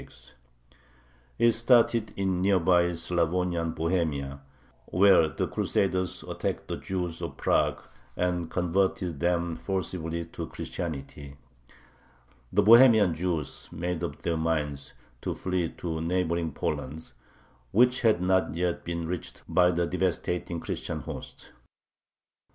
It 1.37 1.51
started 1.51 2.11
in 2.15 2.41
near 2.41 2.59
by 2.59 2.91
Slavonian 2.93 3.73
Bohemia, 3.75 4.39
where 4.87 5.27
the 5.27 5.47
Crusaders 5.47 6.23
attacked 6.23 6.67
the 6.67 6.77
Jews 6.77 7.21
of 7.21 7.37
Prague, 7.37 7.83
and 8.17 8.49
converted 8.49 9.19
them 9.19 9.55
forcibly 9.57 10.25
to 10.25 10.47
Christianity. 10.47 11.37
The 12.51 12.63
Bohemian 12.63 13.13
Jews 13.13 13.69
made 13.71 14.03
up 14.03 14.23
their 14.23 14.37
minds 14.37 14.93
to 15.21 15.35
flee 15.35 15.69
to 15.77 16.01
neighboring 16.01 16.53
Poland, 16.53 17.11
which 17.71 18.01
had 18.01 18.23
not 18.23 18.55
yet 18.55 18.83
been 18.83 19.05
reached 19.05 19.43
by 19.47 19.69
the 19.69 19.85
devastating 19.85 20.59
Christian 20.59 21.01
hosts. 21.01 21.51